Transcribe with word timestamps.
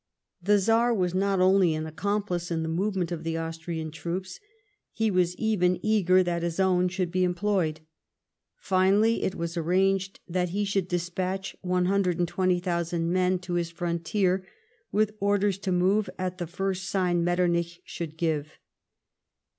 The 0.41 0.57
Czar 0.57 0.95
was 0.95 1.13
not 1.13 1.39
only 1.39 1.75
an 1.75 1.85
accomplice 1.85 2.49
in 2.49 2.63
the 2.63 2.67
movement 2.67 3.11
of 3.11 3.23
the 3.23 3.37
Austrian 3.37 3.91
troops: 3.91 4.39
he 4.91 5.11
was 5.11 5.35
even 5.35 5.77
eager 5.85 6.23
that 6.23 6.41
his 6.41 6.59
own 6.59 6.87
should 6.89 7.11
be 7.11 7.23
employed. 7.23 7.81
Finally 8.57 9.21
it 9.21 9.35
was 9.35 9.55
arranged 9.55 10.19
that 10.27 10.49
he 10.49 10.65
should 10.65 10.87
despatch 10.87 11.55
120,000 11.61 13.13
men 13.13 13.37
to 13.37 13.53
his 13.53 13.69
frontier 13.69 14.43
with 14.91 15.13
orders 15.19 15.59
to 15.59 15.71
move 15.71 16.09
at 16.17 16.39
the 16.39 16.47
first 16.47 16.89
sign 16.89 17.23
Metternich 17.23 17.79
should 17.85 18.17
give. 18.17 18.57